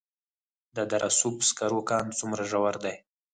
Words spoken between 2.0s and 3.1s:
څومره ژور دی؟